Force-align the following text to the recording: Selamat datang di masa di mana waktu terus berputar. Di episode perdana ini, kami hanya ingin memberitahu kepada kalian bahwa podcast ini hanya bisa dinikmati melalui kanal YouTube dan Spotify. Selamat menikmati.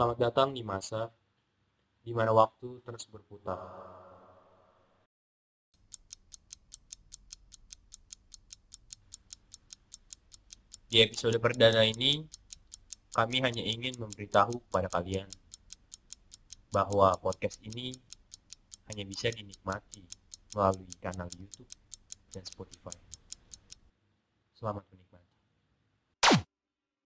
Selamat 0.00 0.32
datang 0.32 0.56
di 0.56 0.64
masa 0.64 1.12
di 2.00 2.16
mana 2.16 2.32
waktu 2.32 2.80
terus 2.80 3.04
berputar. 3.04 3.60
Di 10.88 11.04
episode 11.04 11.36
perdana 11.36 11.84
ini, 11.84 12.24
kami 13.12 13.44
hanya 13.44 13.60
ingin 13.60 14.00
memberitahu 14.00 14.72
kepada 14.72 14.88
kalian 14.88 15.28
bahwa 16.72 17.12
podcast 17.20 17.60
ini 17.60 17.92
hanya 18.88 19.04
bisa 19.04 19.28
dinikmati 19.28 20.00
melalui 20.56 20.96
kanal 20.96 21.28
YouTube 21.36 21.68
dan 22.32 22.40
Spotify. 22.48 22.96
Selamat 24.56 24.80
menikmati. 24.88 25.19